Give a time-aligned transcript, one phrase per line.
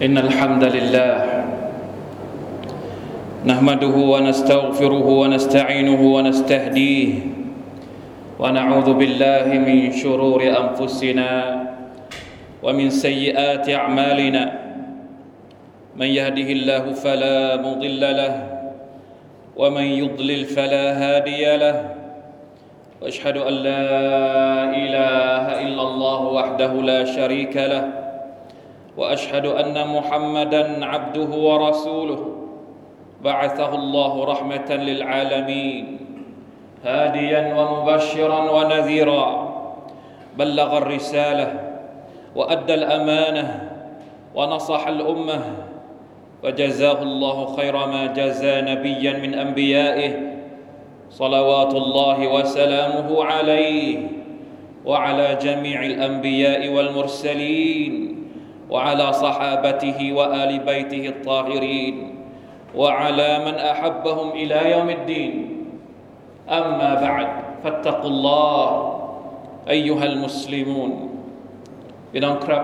[0.00, 1.14] إن الحمد لله
[3.44, 7.08] نحمده ونستغفره ونستعينه ونستهديه
[8.40, 11.30] ونعوذ بالله من شرور أنفسنا
[12.64, 14.44] ومن سيئات أعمالنا.
[15.96, 18.34] من يهده الله فلا مضل له
[19.56, 21.76] ومن يضلل فلا هادي له.
[23.04, 23.84] وأشهد أن لا
[24.72, 27.99] إله إلا الله وحده لا شريك له.
[28.96, 32.26] وأشهد أن محمدا عبده ورسوله.
[33.24, 35.98] بعثه الله رحمة للعالمين
[36.84, 39.50] هاديا ومبشرا ونذيرا.
[40.38, 41.60] بلغ الرسالة
[42.36, 43.70] وأدى الأمانة
[44.34, 45.40] ونصح الأمة.
[46.44, 50.12] وجزاه الله خير ما جزى نبيا من أنبيائه
[51.10, 54.08] صلوات الله وسلامه عليه.
[54.84, 58.09] وعلى جميع الأنبياء والمرسلين.
[58.69, 61.95] وعلى صحابته وال بيته الطاهرين
[62.75, 65.33] وعلى من احبهم الى يوم الدين
[66.49, 67.27] اما بعد
[67.63, 68.67] فاتقوا الله
[69.69, 70.91] ايها المسلمون
[72.11, 72.63] พี่น้องครับ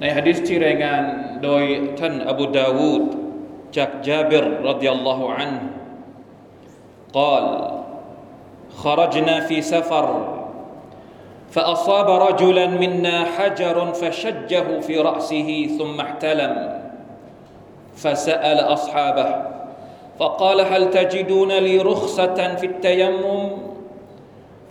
[0.00, 1.02] ในฮะดิษที่รายงาน
[1.44, 1.62] โดย
[1.98, 3.04] ท่านอบูดาวูด
[3.76, 5.66] จากจาบิรรดิยัลลอฮุอันฮ์
[7.12, 7.44] قال
[8.82, 10.06] خرجنا في سفر
[11.51, 16.81] فأصاب رجلا منا حجر فشجه في رأسه ثم احتلم
[17.95, 19.35] فسأل أصحابه
[20.19, 23.49] فقال هل تجدون لي رخصة في التيمم؟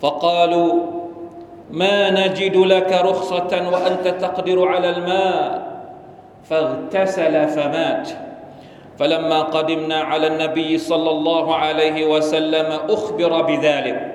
[0.00, 0.74] فقالوا
[1.70, 5.66] ما نجد لك رخصة وأنت تقدر على الماء
[6.44, 8.10] فاغتسل فمات.
[8.98, 14.12] فلما قدمنا على النبي صلى الله عليه وسلم أخبر بذلك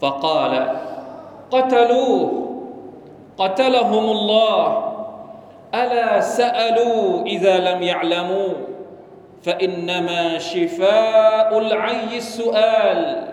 [0.00, 0.76] فقال
[1.50, 2.46] قتلوه.
[3.38, 4.92] قتلهم الله.
[5.74, 8.48] ألا سألوا إذا لم يعلموا.
[9.42, 13.28] فإنما شفاء العي السؤال.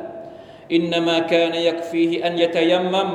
[0.71, 3.09] إنما كان يكفيه أن يتيمم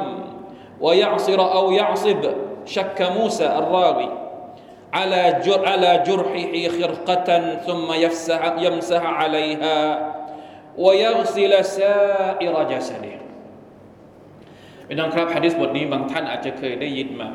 [0.80, 2.22] ويعصر أو يعصب.
[2.64, 4.08] شك موسى الراوي.
[4.92, 7.92] على على جرحه خرقة ثم
[8.58, 10.12] يمسح عليها
[10.78, 13.18] ويغسل سائر جسده.
[14.92, 17.28] พี่น้องครับฮะดิษบทนี้บางท่านอาจจะเคยได้ยินมา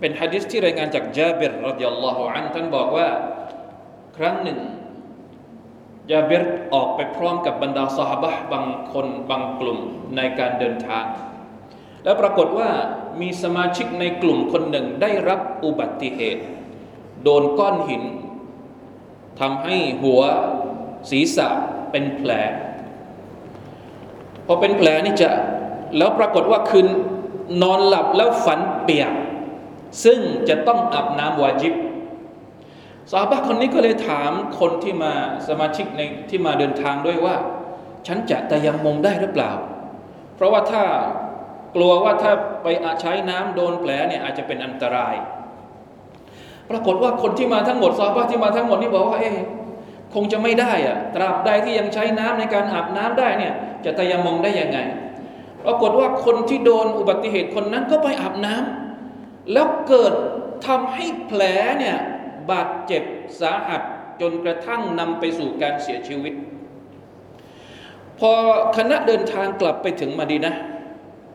[0.00, 3.08] เป็นฮะดิษที่รายงานจากจาบิรรดิยัลลอฮุอันท่านบอกว่า
[4.16, 4.58] ครั้งหนึ่ง
[6.10, 6.42] จาเบร
[6.74, 9.78] ออกไปพร้อมกับบรรดาสหบะบางคนบางกลุ่ม
[10.16, 11.04] ในการเดินทาง
[12.04, 12.68] แล้วปรากฏว่า
[13.20, 16.42] มีสมาชิกในกลุ่มคนหนึ่งได้รับอุบัติเหตุ
[17.22, 18.04] โดนก้อนหิน
[19.40, 20.20] ทำให้หัว
[21.10, 21.48] ศีรษะ
[21.90, 22.30] เป็นแผล
[24.46, 25.30] พอเป็นแผลนี่จะ
[25.96, 26.86] แล้วปรากฏว่าคืน
[27.62, 29.12] นอนหลับแล้วฝันเปียก
[30.04, 30.18] ซึ่ง
[30.48, 31.74] จะต้องอาบน้ำวาจิบ
[33.10, 35.12] สาบะคนนี้ก็เลยถามคนที่มา
[35.48, 37.36] สมาชิกในที่มาเดินทางด้วยว่า
[38.06, 39.52] ฉันจะตะยำมงได้หรือเปล่า
[40.34, 40.82] เพราะว่าถ้า
[41.74, 42.32] กลัวว่าถ้า
[42.62, 42.66] ไป
[43.00, 45.14] ใช้น้ำโดนแผลเนี่ยอาจจะเป็นอันตราย
[46.70, 49.32] ปรากฏว่าคนที่มาทั้งหมดซอบ้าที่มาทั้งหมดนี่บอกว่าเอ๊
[50.14, 53.52] คงจะไม่ได้อะตราบใดที่ยังใช้น้ำในการอาบน้ำได้เนี่ย
[53.84, 54.78] จะตะยมงได้ยังไง
[55.64, 60.12] ปรากฏว่าคนที่โดนอุบัติเหตุคนนั้นก็ไปอาบน้ำแล้วเกิด
[60.66, 61.42] ทำให้แผล
[61.78, 61.96] เนี่ย
[62.50, 63.02] บาดเจ็บ
[63.40, 63.82] สาหัส
[64.20, 66.34] จนกระทั่งนำไปสู่การเสียชีวิต
[68.20, 68.32] พอ
[68.76, 70.54] คณะเดินทางกลับไปถึงมาดีนะ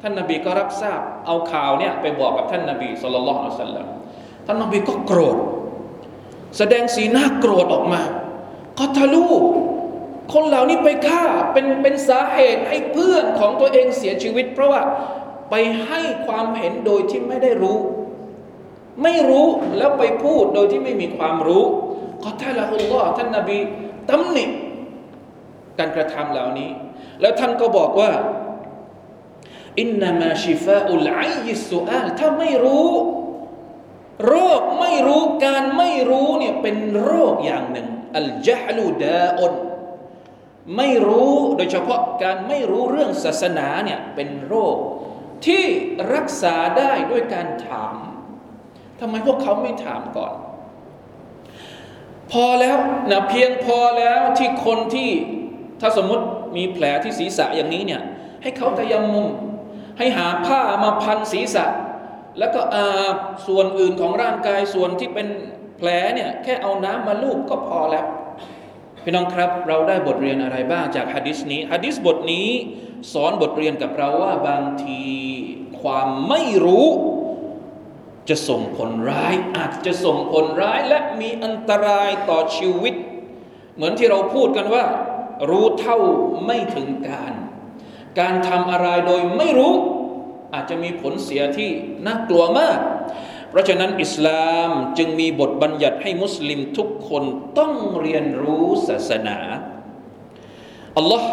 [0.01, 3.87] ท่านนาบีก็รับทราบเอาข่าวเนี่ยไปบอกกับท่านนาบีสุลต่านละสัลลัม
[4.45, 5.37] ท่านนบีก็โกรธ
[6.57, 8.01] แสดงสีหน้าโกรธออกมา
[8.77, 9.23] ก็ทะลุ
[10.33, 14.81] คนเหล่านี้ไปฆ่าเป็นเป็นสาเหตุให้เพื่อนของตัวเองเสียชีวิต เพราะว่า
[15.49, 17.77] ไปให้ความเห็นโดยที่ไม่ได้รู้
[19.03, 19.47] ไม่รู้
[19.77, 21.63] แล้วไปพูดโดยที่ไม่มีความรู้
[22.23, 23.59] ก็ท่านละอัลลอฮ์ท่านนบี
[24.09, 24.45] ตำหนิ
[25.79, 26.69] การกระทำเหล่านี้
[27.21, 28.11] แล้วท่านก็บอกว่า
[29.79, 32.89] อินนามาชิฟาอุลไอยิสุอาลถ้าไม่รู้
[34.27, 37.87] โรคไม่รู้การไม่รู้เนี่ยเป็นโรคอย่างหนึ่ง
[38.17, 39.53] อัลจฮลูดาอน
[40.77, 44.77] ไม่รู้โดยเฉพาะการไม่รู้เรื่องศาสนาเนี่ยเป็นโรค
[45.45, 45.63] ที่
[46.13, 47.95] รักษาได้ด้วยการถาม
[48.99, 50.33] ทำไมพวกเขาไม่ถามก่อน
[52.31, 52.77] พอแล้ว
[53.11, 55.09] นะเพียงพอแล้วที่คนที่
[55.81, 56.25] ถ้าสมมติ
[56.57, 58.01] มีแผลที่ศีรษะอย่างนี้เนี่ย
[58.41, 59.27] ให้เขาตะยำมุม
[59.97, 61.65] ให้หาผ้ามาพันศีรษะ
[62.39, 63.09] แล้วก็อา
[63.47, 65.27] ส่วนอื่นของร่างกายส่วนที่เป็น
[65.77, 68.05] แผลเนี่ยแค่เอาน้ำมาลูบก็พอแล้ว
[69.09, 72.49] พี่น้องครับเราได้บทเรียนอะไรบ้างจากฮะดิษนี้ฮะดิษบทนี้
[73.13, 75.03] สอนบทเรียนกับเราว่าบางที
[75.81, 76.87] ความไม่รู้
[78.29, 82.95] จะส่งผลร้าย อาจจะส่งผลร้ายและมีอันตรายต่อชีวิต
[83.75, 84.85] เหมือนที่เราพูดกันว่า
[85.49, 85.97] รู้เท่า
[86.45, 87.33] ไม่ถึงการ
[88.19, 89.73] การทำอะไรโดยไม่รู้
[90.53, 91.69] อาจจะมีผลเสียที่
[92.05, 92.79] น่ากลัวมาก
[93.49, 97.23] เพราะฉะนั้นอิสลามจึงมีบทบัญญัติให้มุสลิมทุกคน
[97.59, 99.37] ต้องเรียนรู้ศาสนา
[100.97, 101.27] อัลลอฮ์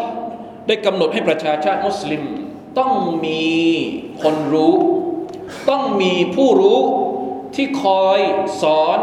[0.67, 2.23] ได้กำหนดให้ประชาชาติมุสลิม
[2.79, 2.93] ต้อง
[3.25, 3.45] มี
[4.23, 4.75] คนรู้
[5.69, 6.79] ต้องมีผู้รู้
[7.55, 8.19] ที่คอย
[8.61, 8.99] สอน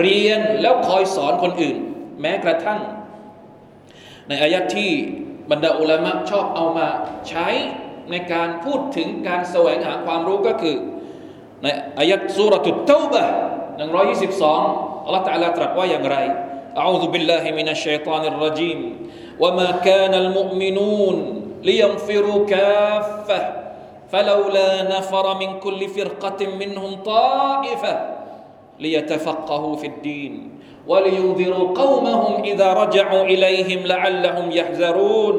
[0.00, 1.76] เรียนแล้วคอยสอนคนอื่น
[2.20, 2.80] แม้กระทั่ง
[4.28, 4.90] ในอายัดที่
[5.50, 6.88] บรรดาอุลามะชอบเอามา
[7.28, 7.48] ใช้
[8.10, 10.76] ในการพูดถึงการแสวงหาความรู้ก็คือ
[11.63, 11.67] ใน
[11.99, 13.25] อายัดสุรตุตเตาบะ
[13.79, 16.17] 122อัลลอฮฺตะลาตรัสว่าอย่างไร
[16.77, 18.79] أعوذ بالله من الشيطان الرجيم
[19.39, 21.15] وما كان المؤمنون
[21.63, 23.41] لينفروا كافة
[24.11, 27.93] فلولا نفر من كل فرقة منهم طائفة
[28.79, 30.33] ليتفقهوا في الدين
[30.87, 35.37] ولينذروا قومهم إذا رجعوا إليهم لعلهم يحذرون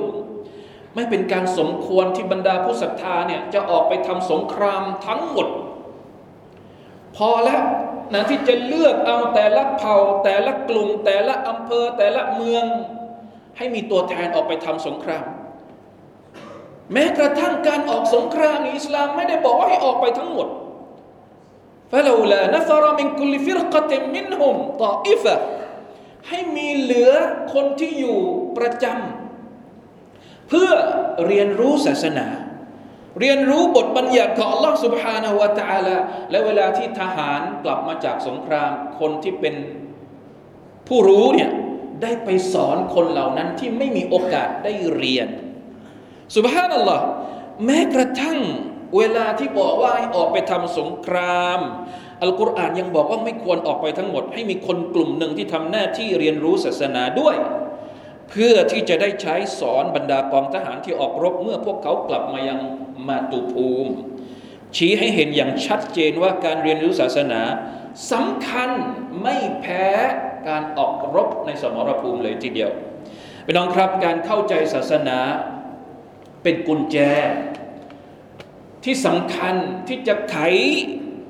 [0.94, 5.48] ไม่เป็นการสมควรที่บรรดาผู้ศรัทธาเนี่ยจะออกไปทำสงครามทั้งหมด
[7.16, 7.62] พอแล้ว
[8.12, 12.64] นะที่จะเลือกเอาแต่ละเผ่าแต่ละกลุ่มแต่ละอำเภอแต่ละเมือง
[13.56, 15.24] ให้มีตัวแทนออกไปทำสงคราม
[16.92, 20.48] แม้กระทั่งการออกสงครามในอิสลามไม่ได้บอกว่าให้ออกไปทั้งหมด
[21.92, 24.54] فلولا نفر من كل فرقة منهم
[24.84, 25.36] طائفة
[26.28, 27.10] ให้มีเหลือ
[27.52, 28.18] คนที่อยู่
[28.58, 30.70] ประจำเพื่อ
[31.26, 32.26] เรียนรู้ศาสนา
[33.20, 35.96] เรียนรู้บทบัญญัติของ Allah سبحانه และ تعالى
[36.30, 39.54] และเวลาที่ทหารกลับมาจากสงคราม คนที่เป็น
[40.88, 41.50] ผู้รู้เนี่ย
[42.02, 45.28] ได้ไปสอนคนเหล่านั้นที่ไม่มีโอกาสได้เรียน
[46.36, 47.04] สุบฮานัลลอฮ์
[47.64, 48.38] แม้กระทั่ง
[48.96, 51.60] เวลาที่บอกว่าให้ออกไปทำสงคราม
[52.22, 57.36] อัลกุรอานยังบอกว่าไม่ควรออกไปทั้งหมด ให้มีคนกลุ่มหนึ่งที่ทำหน้าที่เรียนรู้ศาสนาด้วย
[58.30, 62.58] เพื่อที่จะได้ใช้สอนบรรดากองทหารที่ออกรบเมื่อพวกเขากลับมายัง
[63.08, 63.92] มาตุภูมิ
[64.76, 67.40] ชี้ให้เห็นอย่างชัดเจนว่าการเรียนรู้ศาสนา
[68.12, 68.70] สำคัญ
[69.22, 69.86] ไม่แพ้
[70.48, 72.70] การออกรบในสมรภูมิเลยทีเดียว
[73.46, 75.18] พี่น้องครับการเข้าใจศาสนา
[76.42, 76.96] เป็นกุญแจ
[78.84, 79.54] ที่สำคัญ
[79.88, 80.36] ที่จะไข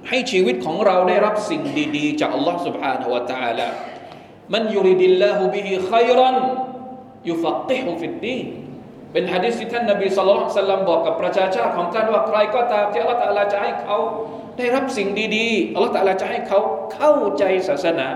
[0.09, 1.62] ให้ชีวิตของเราได้รับสิ่ง
[1.97, 3.69] ดีๆ จากอัลลอฮ์ سبحانه และ تعالى
[4.53, 6.37] มันยุริดิลลาฮุบิฮิขัยรัน
[7.29, 8.47] ยุฟักติฮุฟิดดีน
[9.12, 13.97] เป็นฮะดิษที่ท่านนบีสุลต่านลัมบอกกับประชาชาติของท่านว่าใครก็ตามที่อัลลอฮฺตาลาจะให้เขา
[14.59, 16.59] ได้รับสิ่งดีๆอัลลอฮฺตาลาจะให้เขา
[16.95, 18.09] เข้าใจศาสนา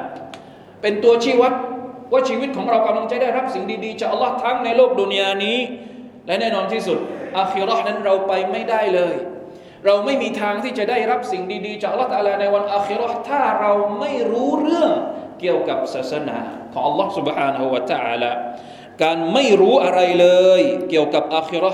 [0.83, 1.53] เป็นตัวชี้วัด
[2.13, 5.59] ว่าชีวิตของเรากำลังจะได้รับสิ่งดีๆจากอัลลอฮ์ทั้งในโลกดุนยานี้
[6.27, 6.99] และแน่นอนที่สุด
[7.39, 9.15] อาคิรอห์นั้นเราไปไม่ได้เลย
[9.87, 14.93] เราไม่มีทางที่จะได้รับสิ่งดีๆ จากอัลลอฮฺตาลาในวันอาคิรอห์ถ้าเราไม่รู้เรื่อง
[15.41, 16.39] เกี่ยวกับศาสนา
[16.73, 18.33] ของอัลลอฮฺ سبحانه และ تعالى
[19.02, 20.28] การไม่รู้อะไรเล
[20.60, 21.74] ย เกี่ยวกับอาคิรอ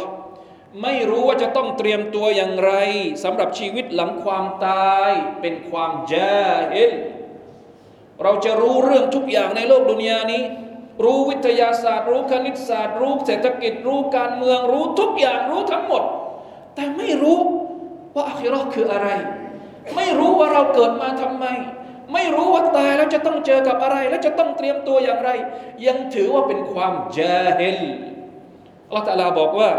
[0.82, 2.72] ไม่รู้ว่าจะต้องเตรียมตัวอย่างไร
[3.24, 5.12] สำหรับชีวิตหลังความตาย
[5.42, 6.92] เป็นความจาฮิล
[8.24, 10.44] เราจะรู้เรื่องทุกอย่างในโลกดุนยานี้
[11.04, 16.04] รู้วิทยาศาสตร์ รู้คณิตศาสตร์ รู้เศรษฐกิจ รู้การเมือง รู้ทุกอย่างรู้ทั้งหมด
[16.76, 17.38] แต่ไม่รู้
[18.16, 19.08] ว่าอาคิรอคืออะไร
[19.96, 21.46] ไม่รู้ว่าเราเกิดมาทำไม
[22.14, 25.30] ไม่รู้ว่าตายแล้วจะต้องเจอกับอะไร และจะต้องเตรียมตัวอย่างไร
[25.88, 27.80] ยังถือว่าเป็นความเจาเฮล
[28.88, 29.70] อัลลอฮฺตะลาบอกว่า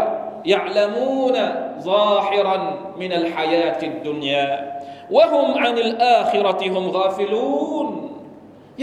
[0.53, 1.43] ยะละมูนะ
[1.87, 7.87] ظاهرا من الحياة الدنيا وهم عن الآخرة هم غافلون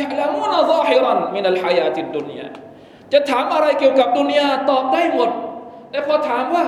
[0.01, 2.47] يعلمون ظاهرا من الحياة الدنيا
[3.13, 5.31] จะถามอะไรเกี่ยวกับดุนยาตอบได้หมด
[5.91, 6.65] แต่พอถามว่า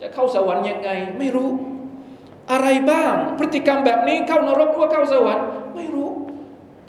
[0.00, 1.48] จะเข้าสวรรค์ยังไง ไม่รู้
[2.52, 6.08] อะไรบ้าง พฤติกรรมแบบนี้เข้านรกหรือว่าเข้าสวรรค์ไม่รู้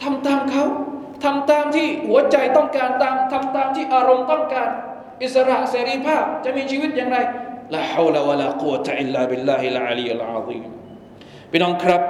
[0.02, 0.66] ทำตามเขา
[1.24, 4.70] ทำตามที่หัวใจต้องการตามทำตามที่อารมณ์ต้องการ
[5.24, 7.18] อิสระเสรีภาพจะมีชีวิตอย่างไร
[7.76, 10.64] لا حول ولا قوة إلا بالله العلي العظيم
[11.52, 12.02] พี่น้องครับ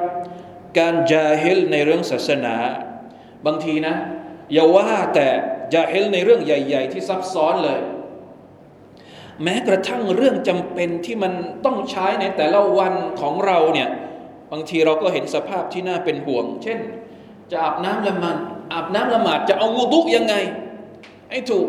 [0.79, 2.56] การจาฮิลในเรื่องศาสนา
[3.46, 3.96] บางทีนะ
[4.53, 5.27] อย่าว่าแต่
[5.74, 7.79] จาฮิลในเรื่องใหญ่ ๆ ที่ซับซ้อนเลย
[9.43, 11.34] แม้กระทั่งเรื่องจำเป็นที่มัน
[11.65, 13.89] ต้องใช้ในแต่ละวันของเราเนี่ย
[14.51, 16.79] บางทีเราก็เห็นสภาพที่น่าเป็นห่วง เช่น
[17.51, 18.38] จะอาบน้ำละหมาด
[18.74, 20.36] อาบน้ำละหมาดจะเอาวุดุยังไง
[21.31, 21.67] ให้ถูก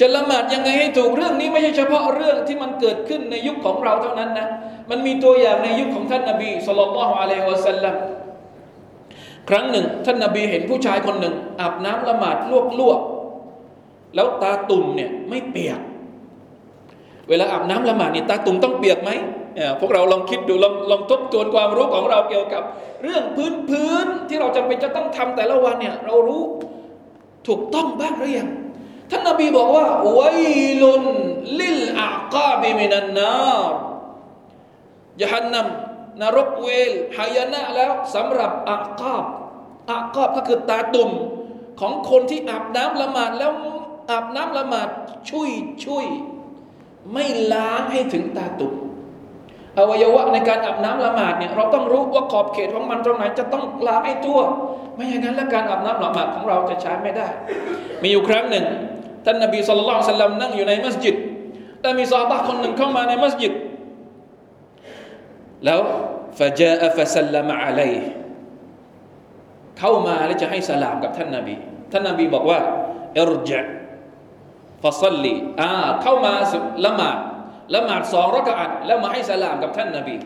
[0.00, 4.48] จะละหมาดยังไงให้ถูกเรื่องนี้ไม่ใช่เฉพาะเรื่องที่มันเกิดขึ้นในยุคของเราเท่านั้นนะ
[4.90, 7.96] มันมีตัวอย่างในยุคของท่านนาบีสุลต่านละฮ์อะลัยฮิสัลลัม
[9.48, 12.36] ครั้งหนึ่ง ท่านนาบีเห็นผู้ชายคนหนึ่ง อาบน้ำละหมาด
[12.80, 15.80] ลวกๆแล้วตาตุ่มเนี่ยไม่เปียก
[17.28, 19.10] เวลาอาบน้ำละหมาดนี่ตาตุ่มต้องเปียกไหม
[19.80, 22.62] พวกเราลองคิดดูลองลองทบทวนความรู้ของเราเกี่ยวกับ
[23.02, 26.42] เรื่องพื้นพื้นที่เราจำเป็นจะต้องทำแต่ละวันเนี่ยเรารู้
[27.46, 28.48] ถูกต้องบ้างหรือยัง
[29.10, 29.86] ท่านนบีบอกว่า
[30.18, 30.42] วัย
[30.82, 31.04] ลุน
[31.60, 33.34] ลิลอากาบิมินันนา
[33.70, 33.72] ร
[35.20, 39.24] ยหันนำนรกเวลหายนะแล้วสำหรับอากาบ
[39.90, 41.10] อากาบก็คือตาตุ่ม
[41.80, 43.52] ของคนที่อาบน้ำละหมาดแล้ว
[44.10, 44.88] อาบน้ำละหมาด
[45.30, 45.50] ช่วย
[45.84, 46.04] ช่วย
[47.12, 48.72] ไม่ล้างให้ถึงตาตุ่ม
[49.78, 54.40] อวัยวะในการอาบน้ำละหมาดเนี่ยเราต้องรู้ว่าขอบเขตของมันตรงไหนจะต้องล้างให้ทั่ว
[54.94, 57.28] ไม่อย่างนั้นแล้วการอาบน้ำละหมาดของเราจะใช้ไม่ได้
[58.02, 58.64] มีอยู่ครั้งหนึ่ง
[59.24, 61.16] ท่านนบีสุลต่านสัลลัมนั่งอยู่ในมัสยิด
[61.80, 63.52] แต่มีซาบะคนหนึ่งเข้ามาในมัสยิด
[65.64, 65.80] แล้ว
[66.38, 67.92] ฟะจาฟะสัลลัมอะลัย
[69.78, 71.54] เข้ามาแล้วจะให้สลามกับท่านนบี
[71.92, 72.58] ท่านนบีบอกว่า
[73.18, 73.60] อิรจะ
[74.84, 75.70] فصلى อ่า
[76.02, 76.32] เข้ามา
[76.86, 77.16] ละหมาด
[77.74, 80.16] ละหมาดสองรักอัดแล้วมาให้สลามกับท่านนบี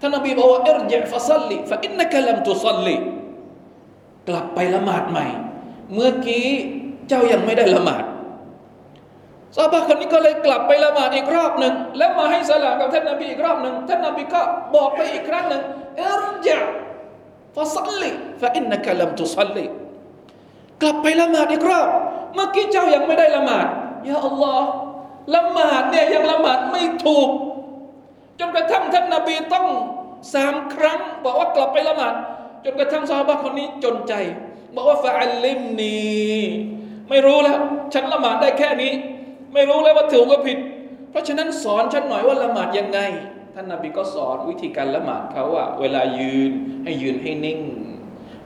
[0.00, 2.96] ท่านนบีบอกว่าارجع فصل فإنك لم تصل
[4.28, 5.26] กลับไปละหมาดใหม่
[5.94, 6.46] เมื่อกี้
[7.08, 8.04] เจ้ายังไม่ได้ละหมาด
[9.56, 14.42] ซาบะคนนี้ก็เลยกลับไปละหมาดอีกรอบหนึ่งแล้วมาให้สลามกับท่านนบีอีกรอบหนึ่งท่านนบีก็
[14.74, 15.62] บอกไปอีกครั้งหนึ่ง
[16.02, 19.66] ارجع فصل فإنك لم تصل
[20.82, 21.88] กลับไปละหมาดอีกรอบ
[22.34, 23.66] เมื่อกี้เจ้ายังไม่ได้ละหมาด
[24.08, 24.68] ยาอัลลอฮ์
[25.34, 27.28] ละหมาดเนี่ยยังละหมาดไม่ถูก
[28.38, 29.66] จนกระทั่งท่านนบีต้อง
[30.34, 32.14] สามครั้ง บอกว่ากลับไปละหมาด
[32.64, 34.12] จนกระทั่งซาบะคนนี้จนใจ
[34.74, 35.98] บอกว่าฟาอัลลิมนี
[37.08, 37.58] ไม่รู้แล้ว
[37.94, 38.92] ฉันละหมาดได้แค่นี้
[39.54, 40.58] ไม่รู้แล้วว่าถูกก็ผิด
[41.10, 42.98] เพราะฉะนั้นสอนฉันหน่อยว่าละหมาดยังไง
[43.54, 46.52] ท่านนาบีก็สอนวิธีการละหมาดเขาว่าเวลายืน
[46.84, 47.60] ให้ยืนให้นิ่ง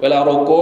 [0.03, 0.53] เวลาโรโก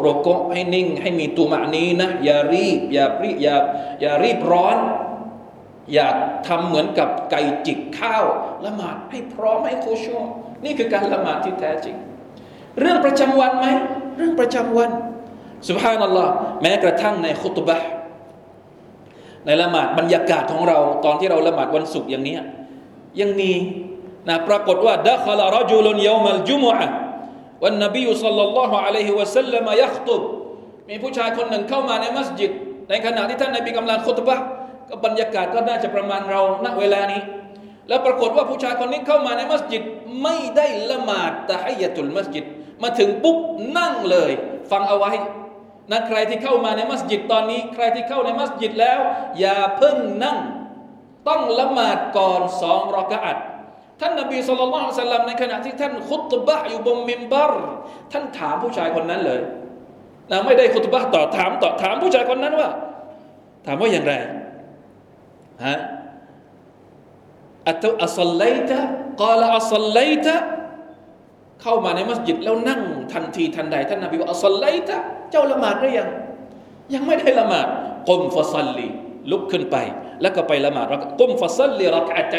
[0.00, 3.56] โรโกให้นิ่ง ให้มีตัวมานี้นะอย่ารีบอย่ารีอย่า
[4.00, 4.76] อย่ารีบร้อน
[5.92, 6.06] อย่า
[6.46, 8.24] ทำเหมือนกับไก่จิกข้าว
[8.66, 10.20] ละหมาดให้พร้อมให้โคชัว
[10.64, 11.96] นี่คือการละหมาดที่แท้จริง
[12.80, 13.66] เรื่องประจำวันไหม
[14.16, 14.90] เรื่องประจำวัน
[15.68, 17.76] สุบฮานัลลอฮ์แม้กระทั่งในคุตบะ
[19.46, 22.36] ในละหมาดบรรยากาศของเรา ตอนที่เราละหมาดวันศุกร์อย่างนี้
[23.20, 23.52] ยังมี
[24.28, 26.88] นะปรากฏว่าดะคลารจุลนเยามัลจุมอะ
[27.62, 30.22] วันนบีสัลลัลลอฮุอะลัยฮิวะสัลลัมยัคตุบ
[30.88, 32.50] มีผู้ชายคนหนึ่งเข้ามาในมัสยิด
[32.88, 34.36] ในขณะที่ท่านนบีกำลังคุตบะ
[34.88, 37.20] ก็บรรยากาศก็น่าจะประมาณเราณเวลานี้
[37.88, 39.82] แล้วปรากฏว่าผู้ชายคนนี้เข้ามาในมัสยิด
[40.22, 42.44] ไม่ได้ละหมาดตะฮิยะตุลมัสยิด
[42.82, 43.36] มาถึงปุ๊บ
[43.78, 44.30] นั่งเลย
[44.70, 45.12] ฟังเอาไว้
[45.90, 48.98] นะใครที่เข้ามาในมัสยิดตอนนี้ ใครที่เข้าในมัสยิดแล้ว
[49.38, 50.38] อย่าเพิ่งนั่ง
[51.28, 53.36] ต้องละหมาดก่อนสองรอกะอัด
[54.00, 57.64] ท่านนบีสุลต่านสัลลัมในขณะที่ท่านคุตบะอยู่บนมิมบาร์
[58.12, 59.40] ท่านถามผู้ชายคนนั้นเลย
[60.30, 62.70] นะไม่ได้คุตบะต่อถามต่อถามผู้ชายคนนั้นว่า
[63.66, 64.12] ถามว่าอย่างไร
[65.66, 65.76] ฮะ
[67.68, 68.78] อัตอัสลัยตะ
[69.22, 70.34] กาลอัสลัยตะ
[71.62, 72.80] เข้ามาในมัสยิดแล้วนั่ง
[73.12, 74.96] ทันทีทันใดท่านนบีว่าอัสลัยตะ
[75.30, 76.08] เจ้าละหมาดหรือยัง
[76.94, 77.66] ยังไม่ได้ละหมาด
[78.08, 78.88] กุมฟาซัลลี
[79.30, 79.76] ลุกขึ้นไป
[80.22, 80.86] แล้วก็ไปละหมาด
[81.20, 82.36] กุมฟาซัลลีรักอะใจ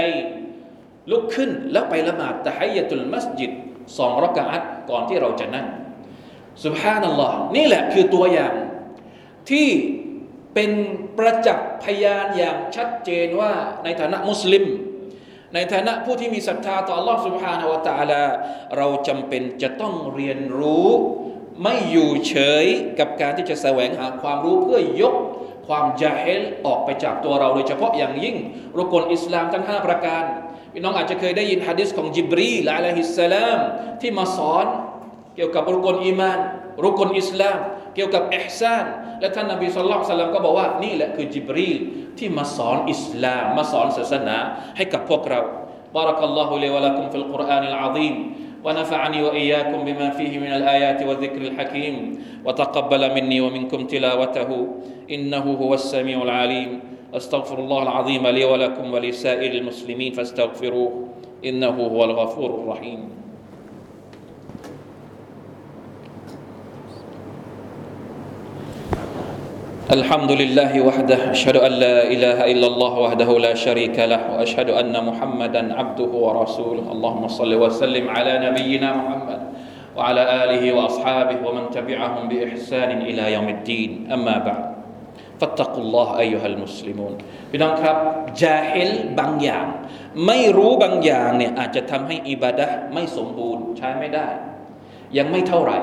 [1.10, 3.50] ลุกขึ้นแล้วไปละหมาดตะฮียตุลมัสยิด
[3.98, 5.66] สองรักอะตก่อนที่เราจะนั่ง
[6.64, 8.54] สุบฮานัลลอฮ์นี่แหละคือตัวอย่าง
[9.50, 9.68] ที่
[10.54, 10.70] เป็น
[11.18, 13.52] ประจักษ์พยานอย่างชัดเจนว่า
[13.84, 14.64] ในฐานะมุสลิม
[15.54, 18.22] ในฐานะผู้ที่มีศรัทธาต่อ Allah سبحانه และ تعالى
[18.76, 20.88] เราจำเป็นจะต้องเรียนรู้
[21.62, 22.64] ไม่อยู่เฉย
[22.98, 25.14] กับการที่จะแสวงหาความรู้เพื่อยก
[25.68, 28.36] ความจาเฮลออกไปจากตัวเราโดยเฉพาะอย่างยิ่ง
[28.76, 30.24] รุกลอิสลามทั้ง 5 ประการ
[30.72, 33.58] พี่น้องอาจจะเคยได้ยินฮะดิษของจิบรีลอะลัยฮิสสลาม
[34.00, 34.66] ที่มาสอน
[35.36, 36.38] เกี่ยวกับรุกลอีมาน
[36.84, 37.58] รุกลอิสลาม
[37.94, 38.84] เกี่ยวกับอิฮซาน
[39.20, 41.78] และท่านนบีสุลต่านก็บอกว่านี่แหละคือจิบรีล
[42.18, 44.36] ที่มาสอนอิสลามมาสอนศาสนา
[44.76, 45.42] ให้กับพวกเรา
[45.96, 48.14] بارك الله لي ولكم في القرآن العظيم
[48.64, 51.94] ونفعني وإياكم بما فيه من الآيات والذكر الحكيم
[52.44, 54.50] وتقبل مني ومنكم تلاوته
[55.10, 56.70] إنه هو السميع العليم
[57.13, 61.07] أستغفر الله العظيم لي ولكم ولسائر المسلمين فاستغفروه
[61.45, 63.09] إنه هو الغفور الرحيم.
[69.91, 75.05] الحمد لله وحده أشهد أن لا إله إلا الله وحده لا شريك له وأشهد أن
[75.05, 76.91] محمدا عبده ورسوله.
[76.91, 79.41] اللهم صل وسلم على نبينا محمد
[79.97, 84.07] وعلى آله وأصحابه ومن تبعهم بإحسان إلى يوم الدين.
[84.11, 84.70] أما بعد.
[85.41, 87.13] ฟัตตะกุลลอฮ์อายุฮัลมุสลิมูน
[87.51, 87.97] พี่น้องครับ
[88.43, 89.65] จาฮิลบางอย่าง
[90.25, 94.27] ไม่รู้บางอย่างเนี่ยอาจจะทำให้อิบาดะไม่สมบูรณ์ใช้ไม่ได้
[95.17, 95.79] ยังไม่เท่าไหร่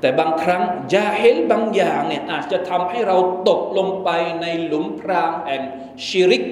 [0.00, 0.62] แต่บางครั้ง
[0.94, 3.16] จาฮิลบางอย่างเนี่ยอาจจะทำให้เรา
[3.48, 4.10] ตกลงไป
[4.42, 5.62] ในหลุมพรางแห่ง
[6.06, 6.44] ชิริก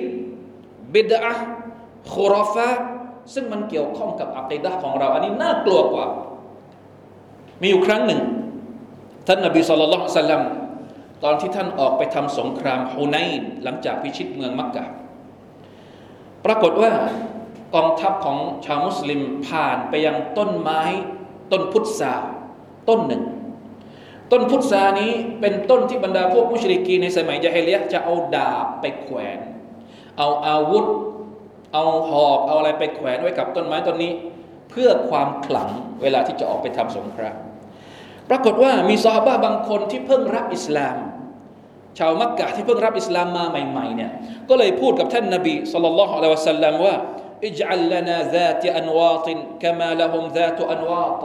[0.94, 1.34] บิดะ
[2.12, 2.68] คุรอฟะ
[3.34, 6.06] ซึ่งมันเกี่ยวข้องกับอัคดะของเรา อันนี้น่ากลัวกว่า
[7.62, 8.20] มีอยู่ครั้งหนึ่ง
[9.26, 10.42] ท่านนบีสุลต่าน
[11.24, 14.84] ตอนที่ท่านออกไปทำสงครามฮุนัยนหลังจากพิชิตเมืองมักกะ
[16.44, 16.92] ปรากฏว่า
[17.74, 20.82] กองทัพของชาวมุสลิมผ่านไปยังต้นไม้
[21.52, 22.14] ต้นพุทรา
[22.88, 23.24] ต้นหนึ่ง
[24.32, 29.38] ต้นพุทรานี้เป็นต้นที่บรรดาพวกมุชริกีในสมัยยะฮิเลียจะเอาดาบไปแขวน
[30.18, 30.86] เอาอาวุธ
[31.74, 34.12] เอาหอกเอาอะไรไปแขวนไว้กับต้นไม้ต้นนี้
[34.70, 35.68] เพื่อความขลัง
[36.02, 37.36] เวลาที่จะออกไปทำสงคราม
[38.30, 40.96] ปรากฏว่ามีซอฮาบะบางคนที่เพิ่งรับอิสลาม
[41.98, 44.10] ชาวมักกะที่เพิ่งรับอิสลามมาใหม่ๆเนี่ย
[44.48, 46.94] ก็เลยพูดกับท่านนบีสุลต่านละวัลสัลลัมว่า
[47.46, 51.22] อิจอัลลนาซาติอันวาตินกามาละฮุมซาตุอันวาต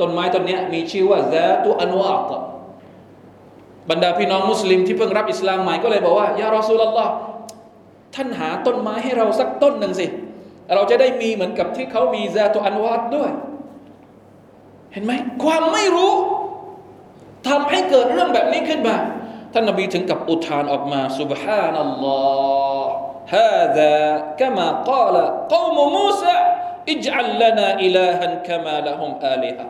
[0.00, 2.30] ต้นไม้ต้นนี้มีชื่อว่าซาตุอันวาต
[3.90, 7.12] บรรดาพี่น้องมุสลิมที่เพิ่งรับอิสลามใหม่ก็เลยบอกว่ายารอซูลลอฮ์
[8.14, 10.06] ท่านหาต้นไม้ให้เราสักต้นหนึ่งสิ
[10.74, 13.30] เราจะได้มีเหมือนกับที่เขามีซาตุอันวาตด้วย
[14.95, 15.11] เห็นไหม
[15.43, 16.13] ความไม่รู้
[17.47, 18.95] ทำให้เกิดเรื่องแบบนี้ขึ้นมา
[19.53, 22.81] ท่านนบีถึงกับอุทานออกมา سبحان الله
[23.37, 23.95] هذا
[24.39, 25.15] كما قال
[25.53, 26.35] قوم موسى
[26.93, 29.67] اجعل لنا إلها كما لهم آلهة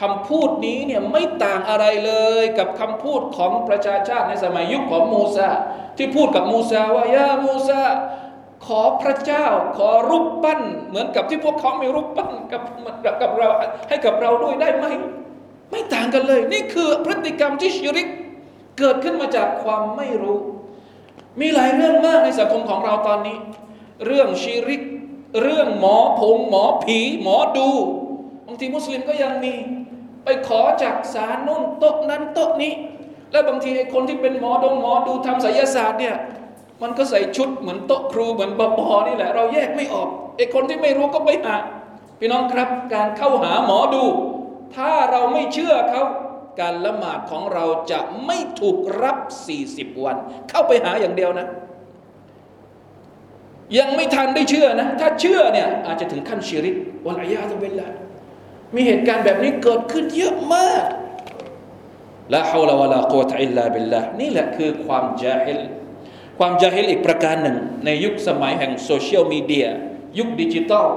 [0.00, 5.48] คำพูดนี้เนี่ยไม่ต่างอะไรเลยกับคำพูดของประชาชาติในสมัยยุคของมูซา
[5.96, 7.82] ที่พูดกับมูซาว่ายามูซา
[8.69, 9.45] ขอพระเจ้า
[9.77, 12.61] ขอรูปปั้น เหมือนกับที่พวกเขามีรูปปั้นกับ
[13.21, 13.49] กับเรา
[13.89, 14.85] ให้กับเราด้วยได้ไหม
[15.71, 18.07] ไม่ต่างกันเลย นี่คือพฤติกรรมที่ชิริก
[18.79, 20.39] เกิดขึ้นมาจากความไม่รู้
[21.39, 23.37] มีหลายเรื่องมากในสังคมของเราตอนนี้
[24.05, 24.81] เรื่องชิริก
[25.41, 27.69] เรื่องหมอผงหมอผี หมอดู
[28.47, 29.53] บางทีมุสลิมก็ยังมี
[30.23, 32.73] ไปขอจากสารนู่นโต๊ะนั้นโต๊ะนี้
[33.31, 36.15] แล้วบางทีไอ้คนที่เป็นหมอดงหมอดูทำไสยศาสตร์เนี่ย
[36.81, 41.55] มันก็ใส่ชุดเหมือนโต๊ะครูเหมือนบปอนี่แหละ เราแยกไม่ออกไอ้คนที่ไม่รู้ก็ไปหา
[42.19, 44.03] พี่น้องครับ การเข้าหาหมอดู
[44.75, 46.03] ถ้าเราไม่เชื่อเขา
[46.59, 49.17] การละหมาดของเราจะไม่ถูกรับ
[49.59, 50.15] 40 วัน
[50.49, 51.47] เข้าไปหาอย่างเดียวนะ
[53.77, 57.87] ยังไม่ทันได้เชื่อนะ ถ้าเชื่อเนี่ยอาจจะถึงขั้นชิริกوالعياذ بالله
[58.75, 60.85] มีเหตุการณ์แบบนี้เกิดขึ้นเยอะมาก
[62.33, 65.61] لا حول ولا قوة إلا باللهนี่แหละคือความจาฮิล
[66.39, 69.67] ความจาฮิลอีกประการหนึ่ง ในยุคสมัยแห่งโซเชียลมีเดีย
[70.17, 70.87] ยุคดิจิตอล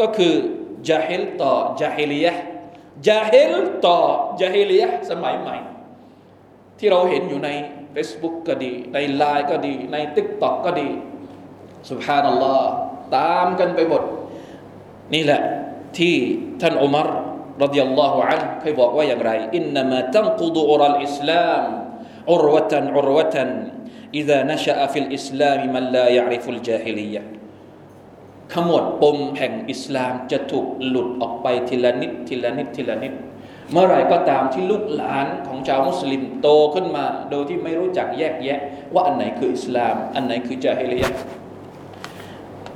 [0.00, 0.34] ก็คือ
[0.88, 2.32] จาฮิลต่อจาฮิลียะ
[3.08, 3.54] จาฮิล
[3.86, 3.98] ต่อ
[4.40, 5.56] จาฮิลียะสมัยใหม่
[6.78, 7.50] ที่เราเห็นอยู่ใน
[7.94, 10.88] Facebook ก็ดี ในไลน์ก็ดี ใน t ิ k t o k ก็ดี
[11.90, 12.70] สุบฮานัลลอฮ์
[13.16, 14.02] ตามกันไปหมด
[15.14, 15.42] นี่แหละ
[15.98, 16.14] ที่
[16.60, 17.08] ท่านอุมาร
[17.62, 21.64] รดิยัลลอฮุอันเคยบอกว่าอย่างไรอินนามาตังกุดูอุรัลอิสลาม
[22.32, 23.48] อุรวะตันอุรวะตัน
[24.19, 27.21] إذا نشأ في الإسلام من لا يعرف الجاهلية
[28.53, 33.13] ขมวดปมแห่งอิสลามจะถูกหลุดออกไปทีละนิดทีละนิดทีละนิด
[33.71, 38.59] เมื่อไรก็ตามที่ลูกหลานของชาวมุสลิมโตขึ้นมา โดยที่ไม่รู้จักแยกแยะ
[38.93, 41.09] ว่าอันไหนคืออิสลาม อันไหนคือจาฮิลียะ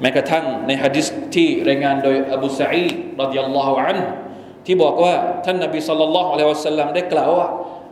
[0.02, 2.78] แม้กระทั่งในฮะดิษที่รายงานโดยอบูสัย
[3.22, 4.00] รดิยัลลอฮุอัน
[4.66, 5.14] ที่บอกว่า
[5.46, 7.48] ท่านนบีสัลลัลลอฮุอะลัยฮิวะสัลลัมได้กล่าวว่า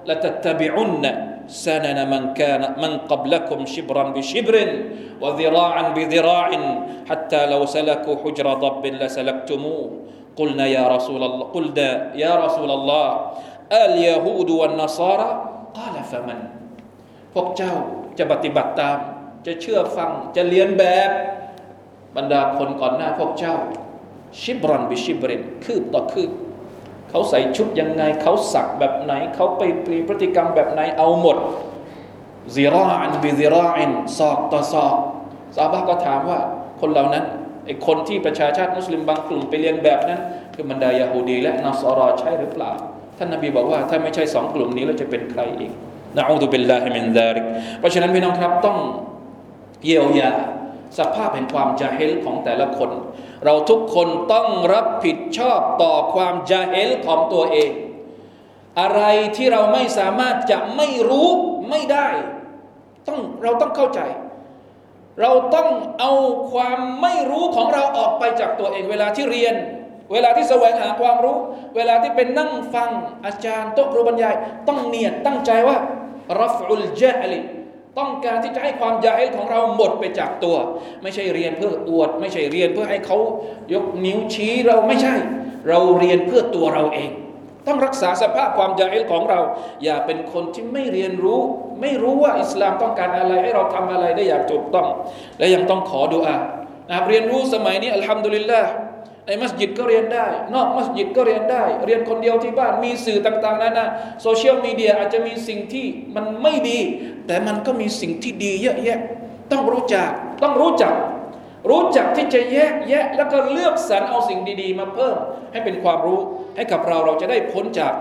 [0.10, 1.12] ละตัตตบิอุนนะ
[1.50, 4.56] سنن من كان من قبلكم شبرا بشبر
[5.22, 6.50] وذراعا بذراع
[7.10, 9.86] حتى لو سلكوا حجر ضب لسلكتموه
[10.36, 13.08] قلنا يا رسول الله قلنا يا رسول الله
[13.72, 15.30] اليهود والنصارى
[15.78, 16.40] قال فمن
[17.34, 17.74] พวกเจ้า
[18.18, 18.98] จะปฏิบัติตาม
[19.46, 21.10] จะเชื่อฟัง จะเรียนแบบ
[22.16, 23.56] บรรดาคนก่อนหน้าพวกเจ้า
[24.42, 26.32] ชิบรันบิชิบรินคืบต่อคืบ
[27.11, 31.37] เขาใส่ชุดยังไง เขาสักแบบไหน เขาไปปีพฤติกรรมแบบไหนเอาหมด
[32.55, 34.97] ซีราอันบิซีราอินสอกต่อสอก
[35.57, 36.39] ซาบะก็ถามว่า
[36.81, 37.25] คนเหล่านั้น
[37.67, 40.21] ไอ้คนที่ประชาชาติมุสลิมบางกลุ่มไปเลียนแบบนั้น
[40.55, 42.71] คือบรรดายาฮูดี และนัสอรอใช่หรือเปล่า
[43.19, 45.73] ท่านนบีบอกว่าถ้าไม่ใช่สองกลุ่มนี้แล้วจะเป็นใครอีก
[46.17, 47.45] نعوذ بالله من ذلك
[47.79, 48.79] เพราะฉะนั้นพี่น้องครับต้อง
[49.85, 50.31] เยียวยา
[50.99, 52.91] สภาพแห่งความจาเฮลของแต่ละคน
[53.45, 57.71] เราทุกคนต้องรับผิดชอบต่อความจาเฮลของตัวเอง
[58.81, 59.03] อะไร
[59.37, 61.29] ที่เราไม่สามารถจะไม่รู้
[61.71, 62.09] ไม่ได้
[63.09, 64.01] ต้องเราต้องเข้าใจ
[65.21, 65.69] เราต้อง
[66.01, 66.13] เอา
[66.53, 69.55] ความไม่รู้ของเราออกไปจากตัวเอง เวลาที่เรียน
[70.13, 71.37] เวลาที่แสวงหาความรู้
[71.77, 72.91] เวลาที่เป็นนั่งฟัง
[73.25, 74.35] อาจารย์โต๊ะครูบรรยาย
[74.69, 75.79] ต้องเนียดตั้งใจว่า
[76.41, 77.41] รับอุลเจลิ
[77.99, 80.57] ต้องการที่จะให้ความยาฮิลของเราหมดไปจากตัว
[81.03, 83.19] ไม่ใช่เรียนเพื่ออวด ไม่ใช่เรียนเพื่อให้เขา
[83.73, 85.15] ยกนิ้วชี้เราไม่ใช่
[85.69, 87.11] เราเรียนเพื่อตัวเราเอง
[87.67, 89.41] ต้องรักษาสภาพความยาฮิลของเรา
[89.85, 91.41] อย่าเป็นคนที่ไม่เรียนรู้
[91.81, 94.89] ไม่รู้ว่าอิสลามต้องการอะไรให้เราทำอะไรได้อย่างถูกต้อง
[95.39, 96.37] และยังต้องขอดุอา
[96.89, 98.61] นะครับเรียนรู้สมัยนี้อัลฮัมดุลิลละ
[99.31, 103.89] ในมัสยิดก็เรียนได้ นอกมัสยิดก็เรียนได้ เรียนคนเดียวที่บ้านมีสื่อต่างๆนั้นนะ
[104.23, 106.79] โซเชียลมีเดียอาจจะมีสิ่งที่มันไม่ดี
[107.27, 109.01] แต่มันก็มีสิ่งที่ดีเยอะแยะ
[109.53, 110.11] ต้องรู้จัก
[110.43, 110.95] ต้องรู้จัก
[111.71, 115.17] รู้จักที่จะแยกแยะ แล้วก็เลือกสรรเอาสิ่งดี ๆ มาเพิ่ม
[115.53, 116.21] ให้เป็นความรู้
[116.57, 117.95] ให้กับเราเราจะได้พ้นจาก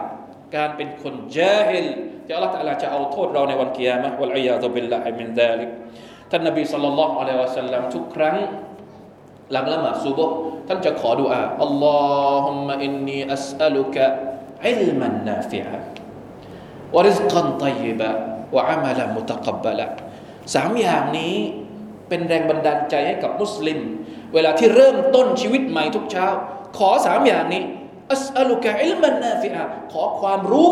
[0.56, 1.88] การเป็นคนเจาฮิล
[2.26, 5.70] ที่อัลลอฮฺตะจะเอาโทษเราในวันเกิยามะوالعياذ بالله من ذلك
[6.32, 8.36] ท่านนบีصلى الله عليه وسلمทุกครั้ง
[9.52, 10.36] หลังละหมาดซุบฮ์
[10.68, 19.88] ท่านจะขอดุอาاللهم إني أسألك علما نافعا ورزقا طيبا وعملا متقبلا
[20.56, 21.36] สามอย่างนี้
[22.10, 23.80] เป็นแรงบันดาลใจให้กับมุสลิม
[24.34, 26.28] เวลาที่เริ่มต้นชีวิตใหม่ทุกเช้า
[26.78, 27.62] ขอสามอย่างนี้
[28.12, 30.72] อัสอัลุกะอิลมันนาฟิอะขอความรู้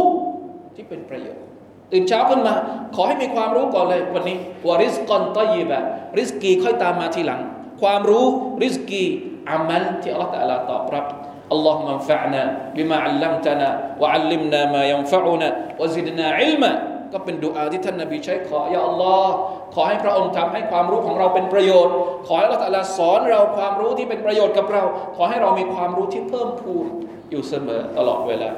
[0.76, 1.44] ที่เป็นประโยชน์
[1.92, 2.56] ตื่นเช้าขึ้นมา
[2.96, 4.38] ขอให้มีความรู้ก่อนเลยวันนี้
[4.68, 5.80] วาริสกอนตยีบะ
[6.18, 7.42] ริสกีค่อยตามมาทีหลัง
[7.83, 8.27] ความรู้
[8.63, 9.05] ริสกี
[9.51, 11.07] อามัลที่อัลลอฮฺตะลาตอบรับ
[11.55, 12.43] اللهم انفعنا
[12.77, 13.69] بما علمتنا
[14.01, 15.49] وعلمنا ما ينفعنا
[15.81, 16.73] وزدنا علما
[17.13, 19.35] ก็เป็นดุอาที่ท่านนบีใช้ขอยาอัลลอฮ์
[19.75, 21.95] ขอให้พระองค์ทำให้ความรู้ของเราเป็นประโยชน์
[22.27, 24.83] ขอให้อัลลอฮฺสอนเราความรู้ที่เป็นประโยชน์กับเรา
[25.17, 26.87] ขอให้เรามีความรู้ที่เพิ่มพูน
[27.31, 28.51] อยู่เสมอตลอดเวลา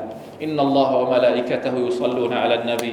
[0.43, 2.93] อินนัลลอฮฺวะมะลาอิกะตะฮุยุศ็อลลูนอะลันนบี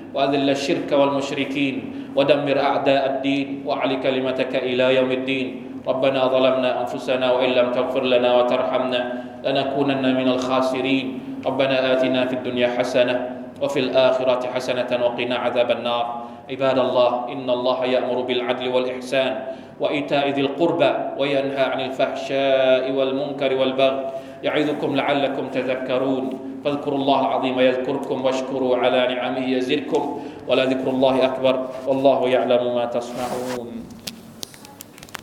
[0.13, 1.75] وأذل الشرك والمشركين
[2.15, 5.47] ودمر أعداء الدين وعلي كلمتك إلى يوم الدين.
[5.87, 9.01] ربنا ظلمنا أنفسنا وإن لم تغفر لنا وترحمنا
[9.45, 11.07] لنكونن من الخاسرين.
[11.45, 13.15] ربنا آتنا في الدنيا حسنة
[13.61, 16.05] وفي الآخرة حسنة وقنا عذاب النار.
[16.51, 19.31] عباد الله إن الله يأمر بالعدل والإحسان
[19.79, 23.99] وإيتاء ذي القربى وينهى عن الفحشاء والمنكر والبغي.
[24.43, 26.25] يعظكم لعلكم تذكرون.
[26.63, 33.83] فاذكروا الله العظيم يذكركم واشكروا على نعمه يزدكم ولذكر الله أكبر والله يعلم ما تصنعون